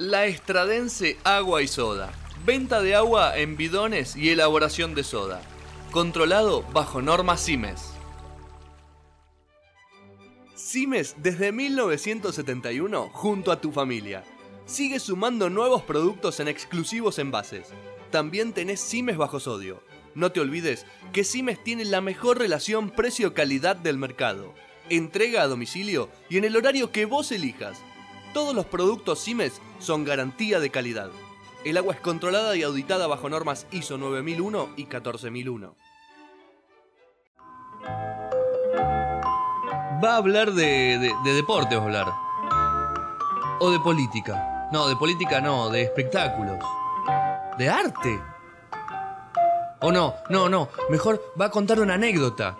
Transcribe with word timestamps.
La 0.00 0.24
Estradense 0.24 1.18
Agua 1.24 1.60
y 1.60 1.68
Soda. 1.68 2.10
Venta 2.46 2.80
de 2.80 2.94
agua 2.94 3.36
en 3.36 3.58
bidones 3.58 4.16
y 4.16 4.30
elaboración 4.30 4.94
de 4.94 5.04
soda. 5.04 5.42
Controlado 5.90 6.62
bajo 6.72 7.02
normas 7.02 7.44
CIMES. 7.44 7.82
CIMES 10.56 11.16
desde 11.18 11.52
1971 11.52 13.10
junto 13.12 13.52
a 13.52 13.60
tu 13.60 13.72
familia. 13.72 14.24
Sigue 14.64 15.00
sumando 15.00 15.50
nuevos 15.50 15.82
productos 15.82 16.40
en 16.40 16.48
exclusivos 16.48 17.18
envases. 17.18 17.66
También 18.10 18.54
tenés 18.54 18.80
CIMES 18.80 19.18
bajo 19.18 19.38
sodio. 19.38 19.82
No 20.14 20.32
te 20.32 20.40
olvides 20.40 20.86
que 21.12 21.24
CIMES 21.24 21.62
tiene 21.62 21.84
la 21.84 22.00
mejor 22.00 22.38
relación 22.38 22.88
precio-calidad 22.88 23.76
del 23.76 23.98
mercado. 23.98 24.54
Entrega 24.88 25.42
a 25.42 25.46
domicilio 25.46 26.08
y 26.30 26.38
en 26.38 26.44
el 26.44 26.56
horario 26.56 26.90
que 26.90 27.04
vos 27.04 27.30
elijas. 27.32 27.82
Todos 28.32 28.54
los 28.54 28.66
productos 28.66 29.24
CIMES 29.24 29.60
son 29.78 30.04
garantía 30.04 30.60
de 30.60 30.70
calidad. 30.70 31.10
El 31.64 31.76
agua 31.76 31.94
es 31.94 32.00
controlada 32.00 32.56
y 32.56 32.62
auditada 32.62 33.06
bajo 33.06 33.28
normas 33.28 33.66
ISO 33.70 33.98
9001 33.98 34.70
y 34.76 34.84
14001. 34.84 35.74
Va 40.02 40.14
a 40.14 40.16
hablar 40.16 40.52
de, 40.52 40.98
de, 40.98 41.14
de 41.24 41.34
deporte, 41.34 41.74
hablar. 41.74 42.06
O 43.58 43.70
de 43.70 43.80
política. 43.80 44.68
No, 44.72 44.88
de 44.88 44.96
política 44.96 45.40
no, 45.40 45.68
de 45.68 45.82
espectáculos. 45.82 46.58
De 47.58 47.68
arte. 47.68 48.20
O 49.80 49.90
no, 49.90 50.14
no, 50.28 50.48
no. 50.48 50.68
Mejor 50.88 51.20
va 51.38 51.46
a 51.46 51.50
contar 51.50 51.80
una 51.80 51.94
anécdota. 51.94 52.56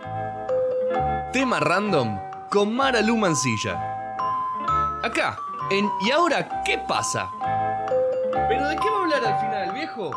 Tema 1.33 1.61
random 1.61 2.19
con 2.51 2.75
Mara 2.75 3.01
Lu 3.01 3.17
Mancilla. 3.17 3.79
Acá, 5.03 5.39
en 5.71 5.91
¿Y 6.01 6.11
ahora 6.11 6.63
qué 6.65 6.79
pasa? 6.79 7.31
¿Pero 8.49 8.69
de 8.69 8.77
qué 8.77 8.91
va 8.91 8.97
a 8.97 9.03
hablar 9.03 9.25
al 9.25 9.41
final, 9.41 9.73
viejo? 9.73 10.11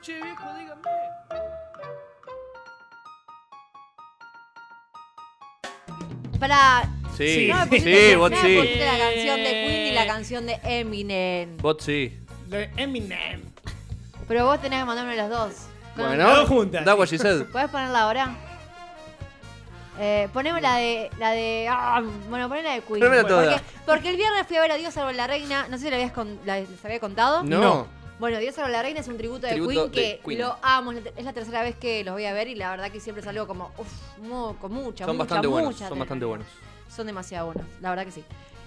Che, 0.00 0.20
viejo, 0.20 0.44
díganme. 0.58 0.90
Para. 6.38 6.88
Sí, 7.16 7.48
no 7.52 7.66
me 7.66 7.80
sí, 7.80 8.14
vos 8.16 8.30
me 8.30 8.36
sí. 8.40 8.56
pusiste 8.56 8.86
la 8.86 8.98
canción 8.98 9.36
de 9.36 9.50
Queen 9.50 9.86
y 9.86 9.92
la 9.92 10.06
canción 10.06 10.46
de 10.46 10.60
Eminem. 10.64 11.56
Bot 11.58 11.80
sí. 11.80 12.18
De 12.46 12.70
Eminem. 12.76 13.42
Pero 14.26 14.46
vos 14.46 14.60
tenés 14.60 14.80
que 14.80 14.84
mandarme 14.84 15.14
las 15.16 15.28
dos. 15.28 15.52
Bueno, 15.94 16.36
Dos 16.36 16.48
juntas. 16.48 16.86
what 16.96 17.06
she 17.06 17.18
said. 17.18 17.44
¿Puedes 17.52 17.68
ponerla 17.70 18.02
ahora? 18.02 18.34
Eh, 19.98 20.28
poneme 20.32 20.60
la 20.60 20.76
de. 20.76 21.10
La 21.18 21.30
de 21.32 21.66
ah, 21.70 22.02
bueno, 22.30 22.48
poneme 22.48 22.68
la 22.68 22.74
de 22.74 22.80
Queen. 22.80 23.00
Ponémela 23.00 23.26
toda. 23.26 23.44
Porque, 23.52 23.62
porque 23.86 24.08
el 24.10 24.16
viernes 24.16 24.46
fui 24.46 24.56
a 24.56 24.60
ver 24.62 24.72
a 24.72 24.76
Dios 24.76 24.94
salvo 24.94 25.12
la 25.12 25.26
reina. 25.26 25.66
No 25.68 25.76
sé 25.76 25.84
si 25.84 25.90
la 25.90 25.96
habías 25.96 26.12
con- 26.12 26.38
la- 26.46 26.60
les 26.60 26.84
había 26.84 26.98
contado. 27.00 27.42
No. 27.42 27.60
No. 27.60 27.86
Bueno, 28.18 28.38
Dios 28.38 28.54
salvo 28.54 28.70
la 28.70 28.82
reina 28.82 29.00
es 29.00 29.08
un 29.08 29.16
tributo 29.18 29.46
de 29.46 29.52
Tributo 29.52 29.90
Queen 29.90 29.90
que 29.90 30.00
de 30.00 30.20
Queen. 30.24 30.38
lo 30.40 30.56
amo. 30.62 30.92
Es 30.92 31.24
la 31.24 31.32
tercera 31.32 31.62
vez 31.62 31.76
que 31.76 32.04
los 32.04 32.14
voy 32.14 32.24
a 32.24 32.32
ver 32.32 32.48
y 32.48 32.54
la 32.54 32.70
verdad 32.70 32.90
que 32.90 33.00
siempre 33.00 33.22
salgo 33.22 33.46
como. 33.46 33.70
Uf, 33.76 33.88
con 34.60 34.72
mucha, 34.72 35.04
Son 35.04 35.16
mucha, 35.16 35.24
bastante 35.24 35.46
buenos, 35.48 35.72
mucha 35.74 35.88
son 35.88 35.98
bastante 35.98 36.24
buenos. 36.24 36.46
Son 36.88 37.06
demasiado 37.06 37.46
buenos, 37.46 37.66
la 37.80 37.90
verdad 37.90 38.04
que 38.04 38.12
sí. 38.12 38.24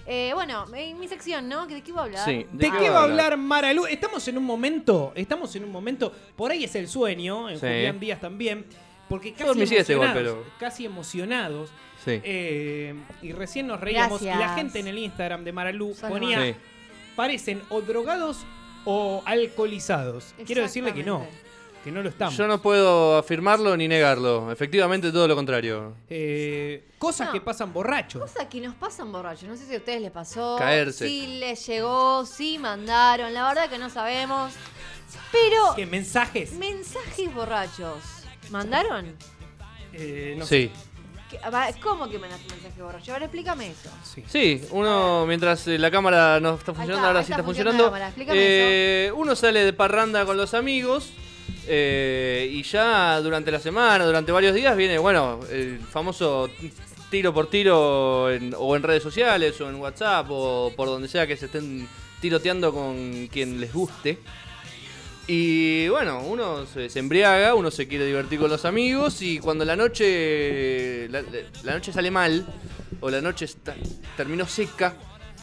Eh, 0.08 0.32
bueno, 0.36 0.66
en 0.76 1.00
mi 1.00 1.08
sección, 1.08 1.50
¿no? 1.50 1.66
¿De 1.66 1.82
qué 1.82 1.90
iba 1.90 2.02
a 2.02 2.04
hablar? 2.04 2.26
Sí. 2.26 2.46
¿De 2.52 2.70
qué 2.72 2.90
va 2.92 3.00
a 3.00 3.04
hablar 3.04 3.38
Maralu? 3.38 3.88
Estamos 3.88 4.28
en 4.28 4.38
un 4.38 4.44
momento, 4.44 5.12
estamos 5.16 5.56
en 5.56 5.64
un 5.64 5.72
momento, 5.72 6.12
por 6.36 6.52
ahí 6.52 6.64
es 6.64 6.76
el 6.76 6.88
sueño, 6.88 7.50
en 7.50 7.56
Sí. 7.56 7.62
Julián 7.66 8.00
Díaz 8.00 8.20
también, 8.22 8.66
porque 9.10 9.34
casi 9.34 9.44
igual, 9.44 9.58
emocionados, 9.72 10.14
pero- 10.14 10.44
casi 10.60 10.86
emocionados, 10.86 11.70
Sí. 12.04 12.22
eh, 12.24 12.94
y 13.22 13.32
recién 13.32 13.68
nos 13.68 13.80
reíamos, 13.80 14.22
y 14.22 14.26
la 14.26 14.38
Gracias. 14.38 14.56
gente 14.58 14.80
en 14.80 14.88
el 14.88 14.98
Instagram 15.00 15.44
de 15.44 15.52
Maralu 15.52 15.94
Sos 15.96 16.10
ponía, 16.10 16.42
Sí. 16.44 16.56
parecen 17.16 17.62
o 17.70 17.82
drogados 17.82 18.40
o 18.86 19.24
alcoholizados. 19.26 20.34
Quiero 20.46 20.62
decirle 20.62 20.94
que 20.94 21.04
no, 21.04 21.26
que 21.84 21.92
no 21.92 22.02
lo 22.04 22.10
estamos. 22.10 22.36
Yo 22.38 22.48
no 22.48 22.62
puedo 22.62 23.18
afirmarlo 23.18 23.76
ni 23.78 23.88
negarlo. 23.88 24.52
Efectivamente, 24.52 25.12
todo 25.12 25.28
lo 25.28 25.36
contrario. 25.36 25.94
Eh, 26.10 26.84
cosas 26.98 27.28
No. 27.28 27.34
que 27.34 27.42
pasan 27.42 27.72
borrachos. 27.74 28.22
Cosas 28.22 28.48
que 28.48 28.60
nos 28.62 28.76
pasan 28.76 29.12
borrachos. 29.12 29.48
No 29.50 29.56
sé 29.56 29.66
si 29.68 29.74
a 29.76 29.78
ustedes 29.78 30.02
les 30.02 30.12
pasó. 30.12 30.56
Caerse. 30.58 31.08
Si 31.08 31.28
les 31.40 31.66
llegó, 31.68 32.26
si 32.26 32.58
mandaron. 32.60 33.34
La 33.34 33.48
verdad 33.48 33.70
que 33.70 33.78
no 33.78 33.90
sabemos. 33.90 34.54
Pero, 35.32 35.76
¿Qué 35.76 35.86
mensajes? 35.86 36.54
mensajes 36.54 37.34
borrachos. 37.34 38.25
¿Mandaron? 38.52 39.14
Eh, 39.94 40.36
no 40.38 40.46
Sí. 40.46 40.70
¿Qué- 41.30 41.40
va, 41.50 41.68
¿Cómo 41.82 42.08
que 42.10 42.20
mandaste 42.20 42.54
mensaje 42.54 42.82
borracho? 42.82 43.14
Ahora 43.14 43.26
explícame 43.26 43.68
eso. 43.72 43.90
sé. 44.04 44.24
Sí. 44.30 44.60
Sí, 44.62 44.68
uno 44.72 45.26
mientras 45.26 45.68
eh, 45.68 45.78
la 45.80 45.90
cámara 45.90 46.40
no 46.40 46.56
está 46.56 46.74
funcionando, 46.74 46.96
está, 46.96 47.08
ahora 47.08 47.20
sí 47.22 47.32
está 47.32 47.36
está 47.36 47.44
funcionando 47.44 47.84
funcionando. 47.84 47.84
la 47.84 47.90
cámara, 47.90 48.08
explícame 48.08 48.40
eh, 48.42 49.12
uno 49.16 49.36
sale 49.36 49.66
de 49.66 49.74
parranda 49.74 50.26
con 50.26 50.38
los 50.38 50.54
amigos 50.54 51.12
eh, 51.68 52.48
y 52.52 52.62
ya 52.64 53.20
durante 53.22 53.52
la 53.52 53.60
semana, 53.60 54.06
durante 54.06 54.32
varios 54.32 54.54
días, 54.54 54.76
viene, 54.78 54.98
bueno, 55.00 55.40
el 55.52 55.80
famoso 55.80 56.50
tiro 57.10 57.34
por 57.34 57.50
tiro 57.50 58.30
en- 58.32 58.54
o 58.58 58.76
en 58.76 58.84
redes 58.84 59.02
sociales 59.02 59.60
o 59.62 59.70
en 59.70 59.76
WhatsApp 59.76 60.28
o 60.30 60.72
por 60.76 60.88
donde 60.88 61.08
sea 61.08 61.26
que 61.26 61.36
se 61.38 61.46
estén 61.48 61.88
tiroteando 62.22 62.72
con 62.74 63.28
quien 63.32 63.60
les 63.60 63.74
guste. 63.74 64.20
Y 65.28 65.88
bueno, 65.90 66.20
uno 66.22 66.66
se, 66.68 66.90
se 66.90 67.00
embriaga, 67.00 67.56
uno 67.56 67.72
se 67.72 67.88
quiere 67.88 68.06
divertir 68.06 68.40
con 68.40 68.50
los 68.50 68.64
amigos 68.66 69.22
y 69.24 69.40
cuando 69.40 69.66
la 69.66 69.76
noche 69.76 71.08
la, 71.10 71.74
noche 71.74 71.92
sale 71.92 72.12
mal 72.12 72.46
o 73.02 73.10
la 73.10 73.22
noche 73.22 73.46
está- 73.46 73.76
terminó 74.16 74.46
seca, 74.48 74.94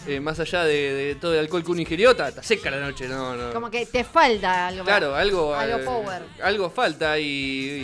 eh, 0.07 0.21
más 0.21 0.39
allá 0.39 0.63
de, 0.65 0.93
de 0.95 1.15
todo 1.17 1.33
el 1.35 1.41
alcohol 1.41 1.65
que 1.65 1.71
uno 1.73 1.81
ingirió, 1.81 2.13
está, 2.13 2.43
seca 2.45 2.71
la 2.71 2.79
noche, 2.81 3.09
no, 3.09 3.35
no. 3.37 3.53
Como 3.53 3.71
que 3.73 3.85
te 3.87 4.05
falta 4.05 4.69
algo. 4.69 4.85
Claro, 4.85 5.17
algo, 5.17 5.53
Algo 5.55 5.79
eh, 5.79 5.85
power. 5.85 6.23
algo 6.45 6.71
falta 6.71 7.19
y, 7.19 7.25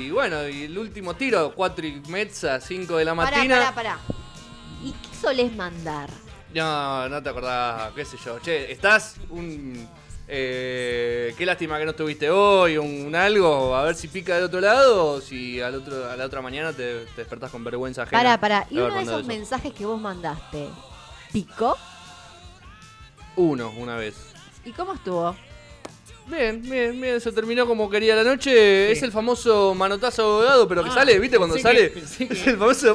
y 0.06 0.10
bueno, 0.10 0.48
y 0.48 0.64
el 0.64 0.78
último 0.78 1.14
tiro, 1.14 1.52
4 1.54 1.84
y 1.86 2.00
mezza, 2.08 2.60
5 2.60 2.96
de 2.96 3.04
la 3.04 3.14
Pará, 3.16 3.38
mañana. 3.38 3.72
pará, 3.72 3.74
pará. 3.74 3.98
¿Y 4.84 4.92
qué 4.92 5.16
solés 5.20 5.54
mandar? 5.56 6.10
No, 6.54 7.08
no 7.08 7.20
te 7.22 7.28
acordás, 7.28 7.92
qué 7.94 8.04
sé 8.04 8.16
yo. 8.24 8.38
Che, 8.38 8.70
estás 8.70 9.16
un... 9.30 9.88
eh, 10.30 11.34
qué 11.38 11.46
lástima 11.46 11.78
que 11.78 11.84
no 11.86 11.92
estuviste 11.92 12.30
hoy, 12.30 12.76
un, 12.76 13.06
un 13.06 13.14
algo, 13.16 13.74
a 13.74 13.82
ver 13.84 13.94
si 13.94 14.08
pica 14.08 14.34
del 14.34 14.44
otro 14.44 14.60
lado 14.60 15.06
o 15.12 15.20
si 15.22 15.60
al 15.60 15.74
otro, 15.76 16.08
a 16.10 16.16
la 16.16 16.26
otra 16.26 16.42
mañana 16.42 16.72
te, 16.72 17.06
te 17.06 17.16
despertás 17.22 17.50
con 17.50 17.64
vergüenza 17.64 18.02
ajena. 18.02 18.18
Pará, 18.18 18.38
pará. 18.40 18.66
¿Y 18.70 18.78
uno 18.78 18.94
de 18.94 19.02
esos 19.02 19.20
eso. 19.20 19.26
mensajes 19.28 19.72
que 19.72 19.86
vos 19.86 20.00
mandaste? 20.00 20.68
¿Picó? 21.32 21.76
Uno, 23.36 23.72
una 23.78 23.96
vez. 23.96 24.16
¿Y 24.64 24.72
cómo 24.72 24.94
estuvo? 24.94 25.34
Bien, 26.26 26.60
bien, 26.60 27.00
bien, 27.00 27.20
se 27.22 27.32
terminó 27.32 27.66
como 27.66 27.88
quería 27.88 28.14
la 28.14 28.22
noche. 28.24 28.92
Es 28.92 29.02
el 29.02 29.10
famoso 29.10 29.74
manotazo 29.74 30.22
abogado, 30.24 30.68
pero 30.68 30.84
que 30.84 30.90
Ah, 30.90 30.94
sale, 30.94 31.18
¿viste? 31.18 31.38
Cuando 31.38 31.56
sale. 31.56 31.90
que 31.90 32.00
es 32.00 32.20
el 32.46 32.58
famoso. 32.58 32.94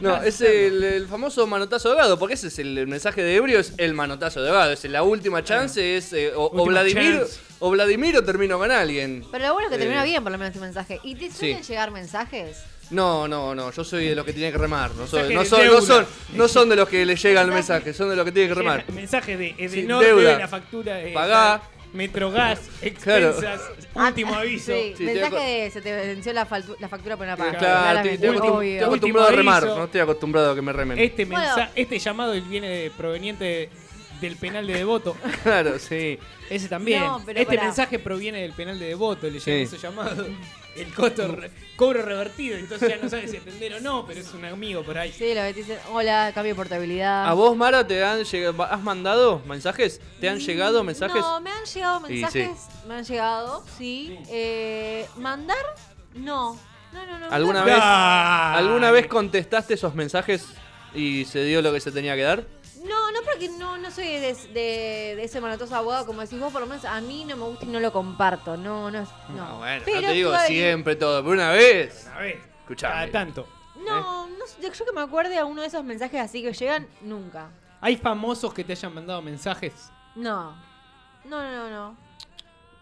No, 0.00 0.22
es 0.22 0.40
el, 0.40 0.82
el 0.84 1.06
famoso 1.06 1.46
manotazo 1.46 1.90
de 1.90 1.96
Gado, 1.96 2.18
porque 2.18 2.34
ese 2.34 2.48
es 2.48 2.58
el, 2.58 2.76
el 2.78 2.86
mensaje 2.86 3.22
de 3.22 3.34
ebrio, 3.36 3.58
es 3.60 3.72
el 3.78 3.94
manotazo 3.94 4.42
de 4.42 4.50
Gado, 4.50 4.72
es 4.72 4.84
la 4.84 5.02
última 5.02 5.42
chance, 5.44 5.96
es 5.96 6.12
eh, 6.12 6.32
o, 6.34 6.64
Vladimir 6.66 7.18
chance. 7.20 7.40
o 7.58 7.70
Vladimir 7.70 8.16
o 8.16 8.22
termino 8.24 8.58
con 8.58 8.70
alguien. 8.70 9.24
Pero 9.30 9.46
lo 9.46 9.52
bueno 9.54 9.68
es 9.68 9.70
que 9.70 9.76
Eh, 9.76 9.84
termina 9.84 10.04
bien, 10.04 10.22
por 10.22 10.32
lo 10.32 10.38
menos, 10.38 10.54
tu 10.54 10.60
mensaje. 10.60 11.00
¿Y 11.02 11.14
te 11.14 11.30
suelen 11.30 11.62
sí. 11.64 11.72
llegar 11.72 11.90
mensajes? 11.90 12.58
No, 12.90 13.28
no, 13.28 13.54
no, 13.54 13.70
yo 13.70 13.84
soy 13.84 14.06
de 14.08 14.14
los 14.14 14.24
que 14.24 14.32
tiene 14.32 14.50
que 14.50 14.56
remar, 14.56 14.90
no, 14.94 15.06
soy, 15.06 15.20
no, 15.22 15.28
de 15.28 15.34
no 15.66 15.80
son, 15.82 16.06
no 16.34 16.48
son 16.48 16.68
de 16.70 16.76
los 16.76 16.88
que 16.88 17.04
le 17.04 17.16
llega 17.16 17.42
el 17.42 17.48
Mensaje. 17.48 17.92
son 17.92 18.08
de 18.08 18.16
los 18.16 18.24
que 18.24 18.32
tienen 18.32 18.48
que 18.50 18.54
remar. 18.54 18.84
Mensaje 18.92 19.36
de 19.36 19.48
Sí, 19.68 19.80
Edenor, 19.80 20.02
deuda. 20.02 20.32
de 20.32 20.38
la 20.38 20.48
factura 20.48 20.94
de 20.96 21.12
Pagá. 21.12 21.60
Metrogas, 21.92 22.60
Claro. 23.02 23.30
expensas, 23.30 23.60
último 23.94 24.34
Ah, 24.34 24.40
aviso. 24.40 24.72
Sí, 24.72 24.94
Sí, 24.96 25.04
mensaje 25.04 25.30
te- 25.36 25.42
de 25.64 25.70
se 25.70 25.80
te 25.80 25.92
venció 25.94 26.32
la, 26.32 26.46
la 26.80 26.88
factura 26.88 27.16
por 27.16 27.26
una 27.26 27.36
paga. 27.36 27.58
Claro, 27.58 27.58
estoy, 27.58 27.68
Claramente, 27.82 28.14
estoy 28.14 28.28
acostum- 28.38 28.56
obvio. 28.56 28.72
estoy 28.72 28.86
acostumbrado 28.86 29.26
a 29.26 29.30
Último 29.30 29.42
remar, 29.42 29.62
aviso. 29.62 29.78
no 29.78 29.84
estoy 29.84 30.00
acostumbrado 30.00 30.52
a 30.52 30.54
que 30.54 30.62
me 30.62 30.72
remen. 30.72 30.98
Este, 30.98 31.24
Bueno. 31.24 31.54
este 31.74 31.98
llamado 31.98 32.32
viene 32.42 32.68
de- 32.68 32.90
proveniente 32.90 33.70
del 34.20 34.36
penal 34.36 34.66
de 34.66 34.74
Devoto. 34.74 35.16
Claro, 35.42 35.78
sí. 35.78 36.18
Ese 36.50 36.68
también. 36.68 37.02
No, 37.04 37.22
pero 37.24 37.38
este 37.40 37.56
pará. 37.56 37.66
mensaje 37.68 37.98
proviene 37.98 38.42
del 38.42 38.52
penal 38.52 38.78
de 38.78 38.86
Devoto. 38.86 39.26
Le 39.26 39.38
llega 39.38 39.44
Sí. 39.44 39.52
ese 39.74 39.78
llamado. 39.78 40.26
El 40.76 40.94
costo 40.94 41.26
re- 41.34 41.50
cobro 41.76 42.02
revertido. 42.02 42.56
Entonces 42.56 42.88
ya 42.88 42.96
no 43.02 43.08
sabe 43.08 43.26
si 43.26 43.36
atender 43.36 43.74
o 43.74 43.80
no, 43.80 44.06
pero 44.06 44.20
es 44.20 44.32
un 44.32 44.44
amigo 44.44 44.82
por 44.84 44.96
ahí. 44.96 45.12
Sí, 45.12 45.34
lo 45.34 45.40
que 45.42 45.52
te 45.54 45.60
dicen, 45.60 45.78
hola, 45.92 46.30
cambio 46.34 46.52
de 46.52 46.56
portabilidad. 46.56 47.26
¿A 47.26 47.32
vos, 47.34 47.56
Mara, 47.56 47.84
te 47.86 48.02
han 48.04 48.22
llegado, 48.24 48.62
has 48.62 48.80
mandado 48.80 49.42
mensajes? 49.46 50.00
¿Te 50.20 50.28
han 50.28 50.38
llegado 50.38 50.84
mensajes? 50.84 51.20
No, 51.20 51.40
me 51.40 51.50
han 51.50 51.64
llegado 51.64 52.00
mensajes. 52.00 52.50
Me 52.86 52.94
han 52.94 53.04
llegado, 53.04 53.64
sí. 53.76 54.18
Eh, 54.28 55.06
¿Mandar? 55.16 55.56
No. 56.14 56.56
No, 56.92 57.06
no, 57.06 57.18
no. 57.18 57.30
¿Alguna 57.30 57.60
no. 57.60 57.66
vez. 57.66 57.74
¿Alguna 57.80 58.90
vez 58.90 59.06
contestaste 59.08 59.74
esos 59.74 59.94
mensajes 59.94 60.46
y 60.94 61.24
se 61.26 61.42
dio 61.44 61.60
lo 61.60 61.72
que 61.72 61.80
se 61.80 61.90
tenía 61.92 62.14
que 62.16 62.22
dar? 62.22 62.44
No, 63.46 63.54
no, 63.54 63.58
porque 63.58 63.58
no, 63.58 63.78
no 63.78 63.90
soy 63.90 64.06
de, 64.06 64.34
de- 64.34 65.14
de 65.16 65.24
ese 65.24 65.40
manotoso 65.40 65.74
abogado, 65.76 66.06
como 66.06 66.20
decís 66.22 66.38
vos, 66.40 66.52
por 66.52 66.60
lo 66.62 66.66
menos 66.66 66.84
a 66.84 67.00
mí 67.00 67.24
no 67.24 67.36
me 67.36 67.44
gusta 67.44 67.64
y 67.64 67.68
no 67.68 67.80
lo 67.80 67.92
comparto. 67.92 68.56
No, 68.56 68.90
no 68.90 69.00
es. 69.00 69.08
No, 69.30 69.48
No, 69.48 69.58
bueno, 69.58 69.82
Pero 69.84 70.00
no 70.00 70.06
te 70.08 70.12
digo 70.14 70.32
siempre 70.46 70.96
todo, 70.96 71.22
pero 71.22 71.32
una 71.34 71.50
vez. 71.52 72.06
A 72.08 72.18
ver, 72.20 72.40
Escuchame. 72.62 72.94
cada 72.94 73.10
tanto. 73.10 73.46
No, 73.86 74.26
no 74.28 74.46
sé, 74.46 74.56
yo 74.60 74.84
que 74.84 74.92
me 74.92 75.00
acuerde 75.00 75.38
a 75.38 75.44
uno 75.44 75.62
de 75.62 75.68
esos 75.68 75.84
mensajes 75.84 76.20
así 76.20 76.42
que 76.42 76.52
llegan, 76.52 76.86
nunca. 77.00 77.48
¿Hay 77.80 77.96
famosos 77.96 78.52
que 78.52 78.64
te 78.64 78.72
hayan 78.72 78.92
mandado 78.92 79.22
mensajes? 79.22 79.90
No. 80.16 80.50
No, 81.24 81.42
no, 81.42 81.50
no, 81.50 81.70
no. 81.70 81.96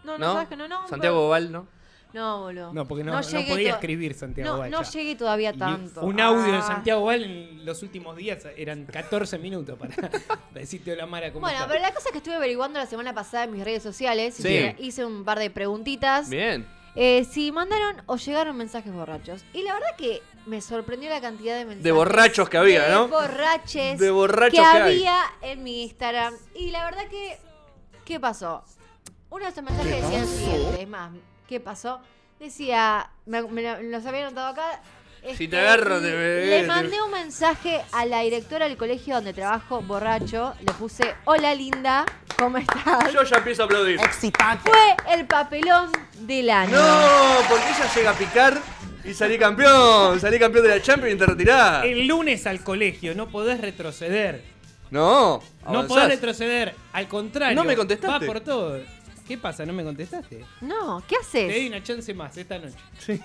No, 0.03 0.17
no, 0.17 0.25
¿No? 0.27 0.33
¿sabes 0.33 0.47
que 0.49 0.55
no? 0.55 0.67
no 0.67 0.87
Santiago 0.87 1.21
Boval, 1.21 1.51
¿no? 1.51 1.67
No, 2.13 2.41
boludo. 2.41 2.73
No, 2.73 2.87
porque 2.87 3.03
no, 3.03 3.11
no 3.13 3.21
llegué 3.21 3.51
podía 3.51 3.71
escribir 3.71 4.13
Santiago 4.13 4.53
No, 4.53 4.59
Val 4.59 4.71
no 4.71 4.81
ya. 4.83 4.89
llegué 4.91 5.15
todavía 5.15 5.51
Y 5.53 5.57
tanto. 5.57 6.01
Un 6.01 6.19
audio 6.19 6.51
de 6.51 6.57
Ah. 6.57 6.61
Santiago 6.61 7.05
Val 7.05 7.23
en 7.23 7.65
los 7.65 7.83
últimos 7.83 8.15
días 8.15 8.45
eran 8.55 8.85
14 8.85 9.37
minutos 9.37 9.77
para 9.77 9.93
decirte 10.53 10.93
hola 10.93 11.05
Mara 11.05 11.31
cómo 11.33 11.41
Bueno, 11.45 11.65
pero 11.67 11.79
la 11.81 11.93
cosa 11.93 12.07
es 12.09 12.11
que 12.13 12.17
estuve 12.19 12.35
averiguando 12.35 12.79
la 12.79 12.85
semana 12.85 13.13
pasada 13.13 13.43
en 13.43 13.51
mis 13.51 13.63
redes 13.63 13.83
sociales. 13.83 14.35
Sí. 14.35 14.47
y 14.77 14.87
Hice 14.87 15.05
un 15.05 15.23
par 15.25 15.37
de 15.39 15.49
preguntitas. 15.49 16.29
Bien. 16.29 16.65
Eh, 16.95 17.25
si 17.29 17.51
mandaron 17.51 18.01
o 18.07 18.15
llegaron 18.15 18.57
mensajes 18.57 18.91
borrachos. 18.91 19.43
Y 19.53 19.61
la 19.61 19.73
verdad 19.73 19.95
que 19.97 20.23
me 20.47 20.61
sorprendió 20.61 21.09
la 21.11 21.21
cantidad 21.21 21.53
de 21.55 21.65
mensajes. 21.65 21.83
De 21.83 21.91
borrachos 21.91 22.49
que 22.49 22.57
había, 22.57 22.85
de 22.87 22.91
¿no? 22.93 23.07
borraches. 23.09 23.99
De 23.99 24.09
borrachos 24.09 24.57
que, 24.57 24.71
que 24.71 24.77
hay. 24.77 24.81
había 24.95 25.17
en 25.43 25.61
mi 25.61 25.83
Instagram. 25.83 26.33
Y 26.55 26.71
la 26.71 26.85
verdad 26.85 27.03
que. 27.11 27.37
¿Qué 28.03 28.19
pasó? 28.19 28.63
Uno 29.29 29.43
de 29.45 29.51
esos 29.51 29.63
mensajes 29.63 30.01
decía 30.01 30.21
lo 30.21 30.25
siguiente. 30.27 30.81
Es 30.81 30.87
más, 30.87 31.11
¿qué 31.47 31.59
pasó? 31.59 31.99
Decía. 32.39 33.09
Me, 33.25 33.41
me 33.43 33.61
lo- 33.63 33.81
los 33.81 34.05
había 34.05 34.27
anotado 34.27 34.49
acá. 34.49 34.81
Si 35.23 35.29
este, 35.31 35.47
te 35.47 35.59
agarro, 35.59 35.99
te- 35.99 36.45
Le 36.45 36.61
te- 36.61 36.67
mandé 36.67 37.01
un 37.01 37.11
mensaje 37.11 37.81
a 37.91 38.05
la 38.05 38.21
directora 38.21 38.67
del 38.67 38.77
colegio 38.77 39.15
donde 39.15 39.33
trabajo, 39.33 39.81
borracho. 39.81 40.53
Le 40.59 40.71
puse: 40.73 41.03
Hola 41.25 41.53
linda, 41.55 42.05
¿cómo 42.37 42.57
estás? 42.59 43.11
Yo 43.11 43.23
ya 43.23 43.37
empiezo 43.37 43.63
a 43.63 43.65
aplaudir. 43.65 43.99
Fue 43.99 44.95
el 45.15 45.25
papelón 45.25 45.91
del 46.19 46.49
año. 46.51 46.71
No, 46.75 47.39
porque 47.49 47.65
ella 47.65 47.93
llega 47.95 48.11
a 48.11 48.13
picar 48.13 48.57
y 49.03 49.13
salí 49.13 49.37
campeón. 49.39 50.19
Salí 50.19 50.37
campeón 50.39 50.63
de 50.65 50.69
la 50.77 50.81
Champions 50.81 51.15
y 51.15 51.17
te 51.17 51.25
retirás. 51.25 51.83
El 51.85 52.07
lunes 52.07 52.45
al 52.45 52.63
colegio, 52.63 53.15
no 53.15 53.27
podés 53.27 53.59
retroceder. 53.59 54.43
No, 54.91 55.41
No 55.69 55.87
podés 55.87 56.07
retroceder. 56.09 56.73
Al 56.93 57.07
contrario. 57.09 57.55
No 57.55 57.65
me 57.65 57.75
contestaste. 57.75 58.25
Va 58.27 58.33
por 58.33 58.39
todo. 58.41 58.79
¿Qué 59.27 59.37
pasa? 59.37 59.65
¿No 59.65 59.73
me 59.73 59.83
contestaste? 59.83 60.45
No, 60.61 61.03
¿qué 61.07 61.17
Te 61.31 61.43
doy 61.43 61.51
haces? 61.51 61.67
una 61.67 61.83
chance 61.83 62.13
más 62.13 62.37
esta 62.37 62.57
noche. 62.57 62.77
Sí. 62.99 63.19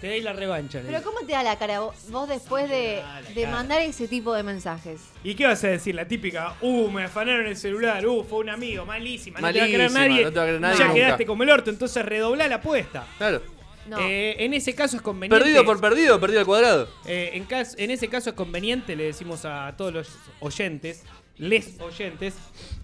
Te 0.00 0.08
doy 0.08 0.20
la 0.20 0.34
revancha. 0.34 0.82
Pero. 0.84 1.02
¿cómo 1.02 1.20
te 1.20 1.32
da 1.32 1.42
la 1.42 1.56
cara 1.56 1.80
vos, 1.80 2.28
después 2.28 2.68
de, 2.68 3.02
mandar 3.50 3.80
ese 3.80 4.06
tipo 4.08 4.34
de 4.34 4.42
mensajes? 4.42 5.00
¿Y 5.24 5.34
qué 5.34 5.46
vas 5.46 5.64
a 5.64 5.68
decir? 5.68 5.94
La 5.94 6.06
típica, 6.06 6.54
uh, 6.60 6.90
me 6.90 7.04
afanaron 7.04 7.46
el 7.46 7.56
celular, 7.56 8.06
uh, 8.06 8.22
fue 8.24 8.40
un 8.40 8.50
amigo, 8.50 8.84
malísima, 8.84 9.40
no 9.40 9.52
te 9.52 9.58
va 9.58 9.64
a 9.64 9.68
creer 9.68 9.90
Malísima, 9.90 10.08
nadie. 10.08 10.24
no 10.24 10.32
te 10.32 10.38
va 10.38 10.42
a 10.42 10.46
creer 10.46 10.60
nadie 10.60 10.78
ya 10.78 10.84
nunca. 10.84 10.94
quedaste 10.94 11.26
como 11.26 11.42
el 11.44 11.50
orto, 11.50 11.70
entonces 11.70 12.04
redobla 12.04 12.46
la 12.46 12.56
apuesta. 12.56 13.06
Claro. 13.16 13.42
No. 13.86 14.00
Eh, 14.00 14.44
en 14.44 14.52
ese 14.52 14.74
caso 14.74 14.96
es 14.96 15.02
conveniente. 15.02 15.42
Perdido 15.42 15.64
por 15.64 15.80
perdido, 15.80 16.20
perdido 16.20 16.40
al 16.40 16.46
cuadrado. 16.46 16.88
Eh, 17.06 17.42
en 17.78 17.90
ese 17.90 18.08
caso 18.08 18.30
es 18.30 18.36
conveniente, 18.36 18.96
le 18.96 19.04
decimos 19.04 19.44
a 19.44 19.72
todos 19.78 19.94
los 19.94 20.08
oyentes, 20.40 21.04
les 21.38 21.80
oyentes, 21.80 22.34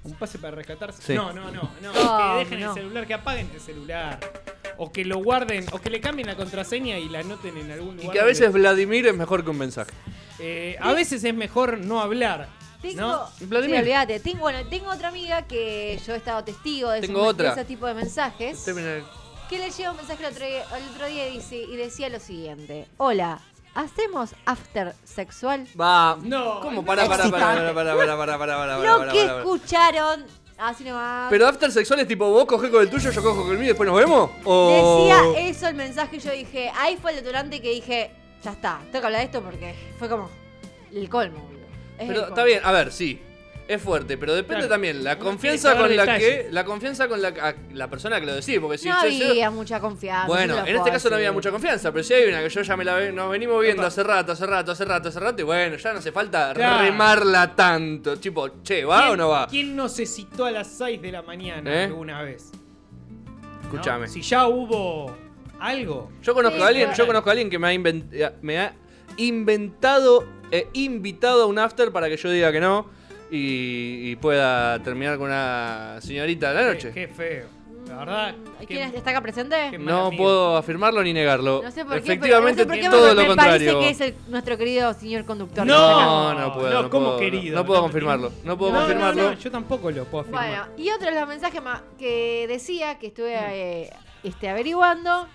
un 0.05 0.15
pase 0.15 0.39
para 0.39 0.57
rescatarse. 0.57 1.03
Sí. 1.03 1.15
No, 1.15 1.33
no, 1.33 1.51
no, 1.51 1.63
no, 1.81 1.93
Oh, 1.97 2.39
que 2.39 2.45
dejen 2.45 2.61
no. 2.61 2.69
el 2.69 2.75
celular, 2.75 3.07
que 3.07 3.15
apaguen 3.15 3.51
el 3.55 3.61
celular. 3.61 4.19
O 4.79 4.91
que 4.91 5.05
lo 5.05 5.19
guarden, 5.19 5.67
o 5.73 5.79
que 5.81 5.91
le 5.91 6.01
cambien 6.01 6.27
la 6.27 6.37
contraseña 6.37 6.99
y 6.99 7.09
la 7.09 7.21
anoten 7.21 7.57
en 7.57 7.71
algún 7.71 7.95
Y 7.99 8.03
lugar. 8.03 8.13
que 8.13 8.19
a 8.19 8.23
donde- 8.23 8.41
veces 8.41 8.53
Vladimir 8.53 9.07
es 9.07 9.15
mejor 9.17 9.45
que 9.45 9.51
un 9.51 9.59
mensaje. 9.59 9.93
Eh, 10.39 10.77
a 10.81 10.93
veces 10.93 11.23
es 11.25 11.35
mejor 11.35 11.79
no 11.79 12.01
hablar. 12.01 12.49
Tengo, 12.81 13.01
¿no? 13.01 13.29
Vladimir. 13.47 13.77
Sí, 13.77 13.83
olvídate. 13.83 14.19
Tengo, 14.21 14.41
bueno, 14.41 14.67
tengo 14.69 14.91
otra 14.91 15.09
amiga 15.09 15.47
que 15.47 16.01
yo 16.05 16.15
he 16.15 16.17
estado 16.17 16.43
testigo 16.43 16.91
de, 16.91 17.01
Tengo 17.01 17.21
esos- 17.21 17.33
otra. 17.35 17.55
de 17.55 17.61
ese 17.61 17.65
tipo 17.69 17.87
de 17.87 17.95
mensajes. 17.95 18.65
Termina- 18.65 19.05
Que 19.49 19.59
le 19.59 19.71
llega 19.71 19.91
un 19.91 19.97
mensaje 19.99 20.25
el 20.27 20.33
otro 20.33 20.47
día, 20.47 20.65
el 20.79 20.89
otro 20.95 21.07
día 21.07 21.29
y, 21.29 21.37
dice, 21.37 21.57
y 21.57 21.77
decía 21.77 22.09
lo 22.09 22.19
siguiente. 22.19 22.87
Hola, 22.97 23.41
¿hacemos 23.75 24.35
after 24.45 24.95
sexual? 25.05 25.67
Va. 25.81 26.17
No, 26.23 26.61
¿Cómo? 26.61 26.85
Para, 26.85 27.07
para, 27.07 27.25
para, 27.31 27.31
para, 27.31 27.75
para, 27.75 27.97
para, 27.97 28.17
para, 28.17 28.39
para, 28.39 28.57
para, 28.57 28.79
Lo 28.79 28.99
para, 28.99 29.13
que 29.13 29.25
para. 29.27 29.39
escucharon, 29.39 30.27
así 30.59 30.85
nomás. 30.85 31.29
Pero 31.31 31.47
after 31.47 31.71
sexual 31.73 32.01
es 32.01 32.09
tipo 32.09 32.29
vos 32.31 32.45
cogés 32.47 32.71
con 32.71 32.83
el 32.83 32.91
tuyo, 32.91 33.11
yo 33.11 33.23
cojo 33.23 33.43
con 33.43 33.51
el 33.53 33.57
mío 33.59 33.65
y 33.65 33.69
después 33.69 33.89
nos 33.89 33.99
vemos. 33.99 34.31
O... 34.45 35.09
Decía 35.09 35.49
eso 35.49 35.69
el 35.69 35.75
mensaje 35.75 36.17
y 36.17 36.21
yo 36.21 36.33
dije, 36.33 36.71
ahí 36.77 36.97
fue 37.01 37.13
el 37.13 37.23
detonante 37.25 37.61
que 37.61 37.71
dije, 37.71 38.11
ya 38.43 38.53
está, 38.53 38.79
tengo 38.91 39.01
que 39.01 39.07
hablar 39.07 39.21
de 39.21 39.25
esto 39.27 39.43
porque 39.43 39.75
fue 39.99 40.09
como 40.09 40.29
el 40.93 41.09
colmo, 41.09 41.39
boludo. 41.39 41.63
Es 41.99 42.01
el 42.03 42.07
Pero 42.09 42.21
colmo. 42.21 42.29
está 42.29 42.45
bien, 42.45 42.61
a 42.65 42.73
ver, 42.73 42.93
sí. 42.93 43.21
Es 43.69 43.81
fuerte, 43.81 44.19
pero 44.19 44.35
depende 44.35 44.63
Claro. 44.67 44.75
también 44.75 45.05
la 45.05 45.15
Uno 45.15 45.25
confianza 45.25 45.73
tiene 45.73 45.89
que 45.89 45.97
con 45.97 45.97
dar 45.97 46.07
la 46.07 46.19
que 46.19 46.25
detalles. 46.27 46.53
la 46.53 46.65
confianza 46.65 47.09
con 47.09 47.23
la 47.23 47.29
a- 47.29 47.55
la 47.73 47.89
persona 47.89 48.21
que 48.21 48.27
lo 48.27 48.35
decís, 48.35 48.59
porque 48.61 48.77
si 48.77 48.89
no 48.89 49.03
yo- 49.05 49.09
yo- 49.11 49.31
había 49.31 49.51
mucha 49.51 49.81
confianza. 49.81 50.27
bueno, 50.27 50.67
en 50.67 50.77
este 50.77 50.91
caso 50.91 51.09
no 51.11 51.17
había 51.17 51.33
mucha 51.33 51.51
confianza, 51.51 51.93
pero 51.93 52.03
si 52.05 52.13
hay 52.13 52.29
una 52.29 52.43
que 52.43 52.49
yo 52.51 52.61
ya 52.63 52.77
me 52.77 52.85
la 52.85 52.97
ve- 52.97 53.13
nos 53.13 53.31
venimos 53.31 53.63
viendo 53.63 53.87
hace 53.87 54.03
rato, 54.03 54.33
hace 54.33 54.47
rato, 54.47 54.73
hace 54.73 54.85
rato, 54.85 55.09
hace 55.09 55.21
rato 55.21 55.41
y 55.41 55.45
bueno, 55.45 55.77
ya 55.77 55.93
no 55.93 56.01
hace 56.01 56.11
falta 56.13 56.53
Claro. 56.55 56.83
remarla 56.85 57.55
tanto, 57.55 58.19
tipo, 58.19 58.63
che, 58.63 58.85
¿va 58.85 58.99
¿Quién- 59.03 59.11
o 59.13 59.17
no 59.17 59.29
va? 59.29 59.47
¿Quién 59.47 59.77
no 59.77 59.89
se 59.89 60.07
citó 60.07 60.45
a 60.45 60.51
las 60.51 60.67
6 60.67 61.01
de 61.01 61.13
la 61.13 61.23
mañana 61.23 61.73
¿Eh? 61.73 61.85
alguna 61.85 62.21
vez? 62.23 62.51
¿No? 62.53 63.63
Escúchame. 63.63 64.09
Si 64.09 64.21
ya 64.23 64.49
hubo 64.49 65.17
algo. 65.61 66.11
Yo 66.21 66.35
conozco 66.35 66.59
Sí, 66.59 66.63
a 66.65 66.67
alguien, 66.67 66.91
yo 66.95 67.07
conozco 67.07 67.29
a 67.31 67.33
alguien 67.33 67.49
que 67.49 67.59
me 67.59 67.69
ha, 67.69 67.73
inven- 67.75 68.09
eh, 68.13 68.31
me 68.43 68.59
ha 68.59 68.75
inventado 69.17 70.27
e 70.51 70.69
invitado 70.75 71.45
a 71.45 71.47
un 71.47 71.59
after 71.59 71.91
para 71.93 72.09
que 72.09 72.17
yo 72.17 72.29
diga 72.31 72.53
que 72.53 72.61
no 72.61 72.87
y, 73.33 74.11
y 74.11 74.17
pueda 74.17 74.79
terminar 74.83 75.17
con 75.17 75.27
una 75.29 75.97
señorita 76.01 76.53
de 76.53 76.63
la 76.63 76.73
noche. 76.75 76.91
qué 76.93 77.09
feo. 77.09 77.47
La 77.89 77.97
verdad. 77.97 78.35
Qué- 78.61 78.67
¿Quién 78.69 78.95
está 78.95 79.11
acá 79.11 79.21
presente? 79.21 79.57
qué- 79.73 79.79
No 79.79 80.07
amigo. 80.07 80.23
puedo 80.23 80.57
afirmarlo 80.57 81.03
ni 81.03 81.13
negarlo. 81.13 81.63
No 81.65 81.71
sé 81.71 81.85
por 81.85 81.95
qué, 81.97 82.01
pero, 82.01 82.05
no 82.07 82.13
Efectivamente, 82.13 82.61
sé 82.63 82.67
por 82.67 82.77
qué, 82.77 82.89
todo 82.89 83.03
pero 83.03 83.15
lo 83.15 83.21
me 83.23 83.27
contrario. 83.29 83.73
parece 83.81 83.81
que 83.81 83.91
es 83.91 84.01
el- 84.13 84.31
nuestro 84.31 84.57
querido 84.57 84.95
señor 84.95 85.25
conductor. 85.25 85.67
No, 85.67 85.75
No, 86.33 86.41
no 86.41 86.55
puedo. 86.55 86.71
no, 86.71 86.83
No, 86.83 86.91
como 86.91 87.07
puedo, 87.07 87.19
querido, 87.19 87.57
No, 87.57 87.67
puedo 87.67 87.81
no, 87.81 87.85
confirmarlo. 87.87 88.33
No 88.45 88.57
puedo 88.57 88.71
No, 88.73 88.79
no, 88.81 88.85
confirmarlo. 88.87 89.23
no, 89.23 89.33
yo 89.35 89.51
tampoco 89.51 89.91
lo 89.91 90.05
puedo 90.05 90.23
afirmar. 90.23 90.47
Bueno, 90.49 90.67
y 90.77 90.91
otro 90.91 91.11
de 91.11 91.19
los 91.19 91.29
mensajes 91.29 91.63
ma- 91.63 91.83
que 91.99 92.47
decía, 92.49 92.99
que 92.99 93.09
estuve 93.09 93.35
Mm. 93.37 93.45
eh, 93.51 93.91
este, 94.23 94.49
averiguando, 94.49 95.27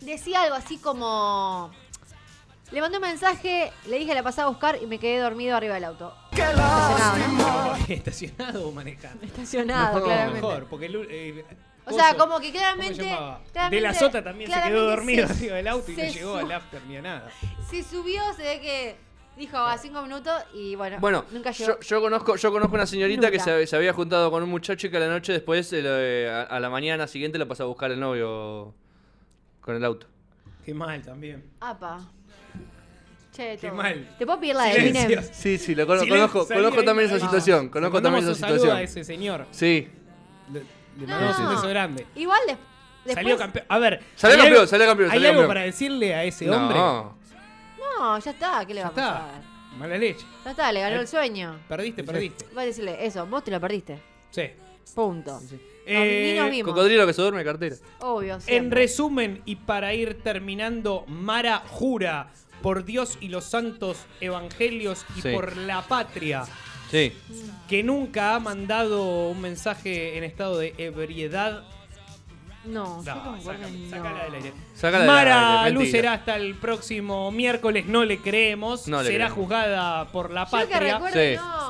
decía 0.00 0.42
algo 0.42 0.54
así 0.54 0.78
como... 0.78 1.70
Le 2.72 2.80
mandé 2.80 2.96
un 2.98 3.02
mensaje, 3.04 3.70
le 3.86 3.98
dije 3.98 4.12
la 4.12 4.24
pasé 4.24 4.40
a 4.40 4.46
buscar 4.46 4.78
y 4.82 4.86
me 4.86 4.98
quedé 4.98 5.20
dormido 5.20 5.56
arriba 5.56 5.74
del 5.74 5.84
auto. 5.84 6.12
Estacionado, 6.46 7.28
¿no? 7.36 7.76
¿Estacionado 7.88 8.68
o 8.68 8.72
manejando? 8.72 9.24
Estacionado, 9.24 9.98
No, 9.98 10.04
claramente. 10.04 10.34
Mejor, 10.46 10.66
porque 10.68 10.86
el, 10.86 11.06
eh, 11.10 11.44
O 11.86 11.92
sea, 11.92 12.14
como 12.16 12.38
que 12.40 12.48
¿cómo 12.52 12.58
claramente... 12.60 13.16
de 13.70 13.80
la 13.80 13.94
sota 13.94 14.22
también 14.22 14.50
se 14.50 14.62
quedó 14.62 14.86
dormido 14.86 15.26
se- 15.28 15.32
arriba 15.38 15.56
del 15.56 15.68
auto 15.68 15.90
y 15.92 15.96
no 15.96 16.02
llegó 16.04 16.36
al 16.36 16.52
after 16.52 16.82
ni 16.86 16.96
a 16.96 17.02
nada. 17.02 17.30
Se 17.70 17.82
subió, 17.82 18.22
se 18.34 18.42
ve 18.42 18.60
que 18.60 18.96
dijo 19.36 19.56
a 19.58 19.76
cinco 19.78 20.02
minutos 20.02 20.32
y 20.54 20.74
bueno, 20.76 20.96
Bueno, 21.00 21.24
nunca 21.30 21.50
llegó. 21.52 21.72
yo, 21.74 21.80
yo 21.80 22.00
conozco, 22.00 22.36
yo 22.36 22.50
conozco 22.52 22.74
una 22.74 22.86
señorita 22.86 23.30
que 23.30 23.38
se, 23.38 23.66
se 23.66 23.76
había 23.76 23.92
juntado 23.92 24.30
con 24.30 24.42
un 24.42 24.48
muchacho 24.50 24.86
y 24.86 24.90
que 24.90 24.96
a 24.96 25.00
la 25.00 25.08
noche 25.08 25.32
después, 25.32 25.72
eh, 25.72 25.82
eh, 25.84 26.28
a, 26.30 26.42
a 26.42 26.60
la 26.60 26.70
mañana 26.70 27.06
siguiente, 27.06 27.38
lo 27.38 27.46
pasó 27.46 27.64
a 27.64 27.66
buscar 27.66 27.90
el 27.92 28.00
novio 28.00 28.74
con 29.60 29.76
el 29.76 29.84
auto. 29.84 30.06
Qué 30.64 30.74
mal 30.74 31.00
también. 31.02 31.44
Apa. 31.60 32.00
Che, 33.36 33.58
Qué 33.60 33.68
todo. 33.68 33.76
mal. 33.76 34.14
¿Te 34.18 34.24
puedo 34.24 34.40
pedir 34.40 34.54
la 34.56 34.64
de 34.64 34.74
Silencio. 34.74 35.02
Eminem? 35.04 35.24
Sí, 35.32 35.58
sí, 35.58 35.74
lo 35.74 35.86
cono- 35.86 36.00
Silencio, 36.00 36.16
conozco, 36.28 36.44
salí 36.48 36.60
conozco 36.60 36.80
ahí, 36.80 36.86
también 36.86 37.06
esa 37.06 37.14
ahí. 37.16 37.20
situación. 37.20 37.68
Conozco 37.68 38.00
también 38.02 38.24
mandamos 38.24 38.38
esa 38.38 38.46
un 38.46 38.50
saludo 38.58 38.72
a 38.72 38.78
situación. 38.80 39.00
ese 39.00 39.04
señor. 39.04 39.46
Sí. 39.50 39.88
Le, 40.52 40.60
le 41.00 41.06
No. 41.06 41.18
un 41.48 41.54
beso 41.54 41.68
grande. 41.68 42.06
Igual 42.14 42.40
de- 42.46 42.56
después... 43.04 43.14
Salió 43.14 43.36
campeón. 43.36 43.66
A 43.68 43.78
ver. 43.78 44.02
Salió 44.16 44.34
¿hay 44.36 44.40
campeón, 44.40 44.56
algo- 44.60 44.66
salió 44.70 44.86
campeón, 44.86 45.10
¿Hay 45.10 45.16
salió 45.16 45.28
algo 45.28 45.40
campeón. 45.42 45.48
para 45.54 45.62
decirle 45.66 46.14
a 46.14 46.24
ese 46.24 46.50
hombre? 46.50 46.78
No. 46.78 47.18
No, 47.98 48.18
ya 48.18 48.30
está, 48.30 48.64
¿qué 48.66 48.74
le 48.74 48.80
Ya 48.80 48.86
va 48.86 48.90
a 48.90 48.94
pasar? 48.94 49.30
está. 49.36 49.76
Mala 49.78 49.98
leche. 49.98 50.24
Ya 50.44 50.50
está, 50.52 50.72
le 50.72 50.80
ganó 50.80 50.96
Eh, 50.96 51.00
el 51.00 51.08
sueño. 51.08 51.58
Perdiste, 51.68 52.02
perdiste. 52.04 52.46
Va 52.56 52.62
a 52.62 52.64
decirle, 52.64 53.04
eso, 53.04 53.26
vos 53.26 53.44
te 53.44 53.50
lo 53.50 53.60
perdiste. 53.60 54.00
Sí. 54.30 54.42
Punto. 54.94 55.38
Eh, 55.84 56.32
ni 56.32 56.38
nos 56.40 56.50
vimos. 56.50 56.72
Cocodrilo 56.72 57.06
que 57.06 57.12
se 57.12 57.20
duerme 57.22 57.44
cartera. 57.44 57.76
Obvio, 58.00 58.34
En 58.36 58.40
siempre. 58.40 58.80
resumen, 58.80 59.42
y 59.44 59.56
para 59.56 59.92
ir 59.94 60.22
terminando, 60.22 61.04
Mara 61.06 61.58
jura 61.66 62.28
por 62.62 62.84
Dios 62.84 63.18
y 63.20 63.28
los 63.28 63.44
santos 63.44 63.98
evangelios 64.20 65.04
y 65.16 65.20
Sí. 65.22 65.32
por 65.32 65.56
la 65.56 65.82
patria 65.82 66.44
Sí. 66.90 67.12
que 67.68 67.82
nunca 67.82 68.34
ha 68.34 68.40
mandado 68.40 69.28
un 69.28 69.40
mensaje 69.40 70.16
en 70.18 70.24
estado 70.24 70.58
de 70.58 70.74
ebriedad. 70.78 71.64
No, 72.64 72.96
No, 72.96 73.02
sácala, 73.04 73.68
sácala 73.88 74.24
del 74.24 74.34
aire. 74.34 74.52
Sácala 74.74 74.98
del 75.04 75.06
Mara 75.06 75.62
aire, 75.62 75.72
mentira. 75.74 75.84
Lucera 75.86 76.12
hasta 76.14 76.34
el 76.36 76.56
próximo 76.56 77.30
miércoles, 77.30 77.86
no 77.86 78.04
le 78.04 78.18
creemos. 78.18 78.88
No 78.88 79.02
le 79.02 79.08
Será 79.10 79.26
creemos. 79.26 79.34
juzgada 79.38 80.04
por 80.08 80.32
la 80.32 80.44
Yo 80.50 80.58
que 80.58 80.66
patria. 80.72 80.94
recuerde, 80.94 81.34
Sí. 81.34 81.40
no. 81.40 81.65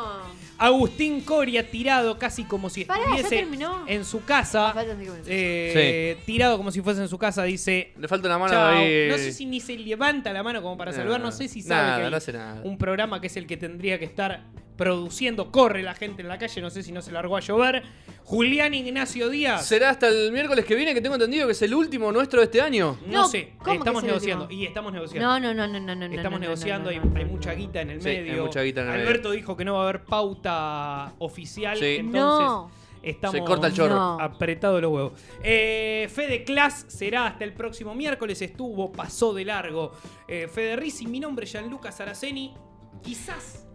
Agustín 0.58 1.20
Coria 1.20 1.70
tirado 1.70 2.18
casi 2.18 2.44
como 2.44 2.70
si 2.70 2.84
Pará, 2.84 3.00
¿ya 3.00 3.06
estuviese 3.16 3.36
terminó? 3.36 3.84
en 3.86 4.04
su 4.04 4.24
casa. 4.24 4.72
Faltan 4.72 4.96
cinco 4.98 5.12
minutos. 5.12 5.28
eh, 5.30 6.16
Tirado 6.24 6.56
como 6.56 6.70
si 6.70 6.80
fuese 6.80 7.02
en 7.02 7.08
su 7.08 7.18
casa, 7.18 7.42
dice. 7.44 7.92
Le 7.98 8.08
falta 8.08 8.28
una 8.28 8.38
mano 8.38 8.52
"Chao". 8.52 8.76
ahí. 8.78 9.08
No 9.08 9.16
sé 9.18 9.32
si 9.32 9.44
ni 9.46 9.60
se 9.60 9.76
levanta 9.76 10.32
la 10.32 10.42
mano 10.42 10.62
como 10.62 10.76
para 10.76 10.92
saludar, 10.92 11.20
no 11.20 11.30
sé 11.32 11.48
si 11.48 11.62
sabe 11.62 11.82
nada, 11.82 11.96
que 11.98 12.04
hay 12.04 12.10
no 12.10 12.16
hace 12.16 12.32
nada. 12.32 12.60
un 12.64 12.78
programa 12.78 13.20
que 13.20 13.26
es 13.26 13.36
el 13.36 13.46
que 13.46 13.56
tendría 13.56 13.98
que 13.98 14.04
estar 14.06 14.44
produciendo. 14.76 15.50
Corre 15.50 15.82
la 15.82 15.94
gente 15.94 16.22
en 16.22 16.28
la 16.28 16.38
calle, 16.38 16.60
no 16.60 16.70
sé 16.70 16.82
si 16.82 16.92
no 16.92 17.02
se 17.02 17.12
largó 17.12 17.36
a 17.36 17.40
llover. 17.40 17.82
Julián 18.24 18.74
Ignacio 18.74 19.28
Díaz. 19.30 19.66
¿Será 19.66 19.90
hasta 19.90 20.08
el 20.08 20.32
miércoles 20.32 20.64
que 20.64 20.74
viene 20.74 20.92
que 20.94 21.00
tengo 21.00 21.14
entendido 21.14 21.46
que 21.46 21.52
es 21.52 21.62
el 21.62 21.74
último 21.74 22.10
nuestro 22.12 22.40
de 22.40 22.46
este 22.46 22.60
año? 22.60 22.98
No, 23.06 23.22
No, 23.22 23.28
sé, 23.28 23.52
¿cómo 23.58 23.70
que 23.72 23.78
estamos 23.78 24.02
es 24.02 24.06
negociando. 24.08 24.50
Y 24.50 24.66
estamos 24.66 24.92
negociando. 24.92 25.28
No, 25.28 25.40
no, 25.40 25.54
no, 25.54 25.66
no, 25.66 25.78
no, 25.80 25.94
no. 25.94 26.04
Estamos 26.06 26.24
no, 26.24 26.30
no, 26.30 26.38
negociando, 26.38 26.84
no, 26.84 26.90
hay, 26.90 26.98
no, 26.98 27.04
no, 27.12 27.18
hay 27.18 27.24
no. 27.24 27.30
mucha 27.30 27.52
guita 27.54 27.80
en 27.82 27.90
el 27.90 28.02
Sí, 28.02 28.08
hay 28.08 28.22
medio. 28.24 28.44
mucha 28.44 28.62
guita 28.62 28.80
en 28.82 28.86
el 28.88 28.92
medio. 28.94 29.06
Alberto 29.08 29.30
dijo 29.30 29.56
que 29.56 29.64
no 29.64 29.74
va 29.74 29.80
a 29.80 29.82
haber 29.88 30.04
pauta 30.04 31.14
oficial. 31.18 31.78
Sí. 31.78 31.96
Entonces, 32.00 32.20
No. 32.48 32.70
estamos 33.02 33.36
Se 33.36 33.44
corta 33.44 33.68
el 33.68 33.72
chorro. 33.74 33.94
No. 33.94 34.20
apretados 34.20 34.82
los 34.82 34.92
huevos. 34.92 35.12
Eh, 35.44 36.08
Fede 36.12 36.42
Class 36.42 36.84
será 36.88 37.26
hasta 37.26 37.44
el 37.44 37.52
próximo 37.52 37.94
miércoles. 37.94 38.42
Estuvo, 38.42 38.90
pasó 38.90 39.32
de 39.34 39.44
largo. 39.44 39.92
Eh, 40.26 40.48
Fede 40.52 40.74
Rizzi, 40.76 41.06
mi 41.06 41.20
nombre 41.20 41.44
es 41.44 41.52
Gianluca 41.52 41.92
Saraceni. 41.92 42.54
Quizás, 43.02 43.65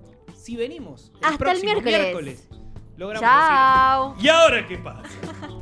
si 0.41 0.55
venimos 0.55 1.09
el 1.09 1.15
Hasta 1.17 1.29
el 1.31 1.37
próximo 1.37 1.73
miércoles. 1.81 1.99
miércoles, 2.01 2.49
logramos 2.97 3.21
Chao. 3.29 4.09
decir. 4.13 4.25
¿Y 4.25 4.29
ahora 4.29 4.67
qué 4.67 4.77
pasa? 4.77 5.09